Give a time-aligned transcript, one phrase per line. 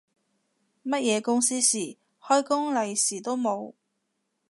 [0.83, 3.75] 乜嘢公司事，開工利是都冇